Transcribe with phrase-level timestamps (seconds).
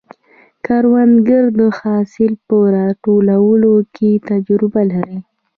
[0.65, 5.19] کروندګر د حاصل په راټولولو کې تجربه لري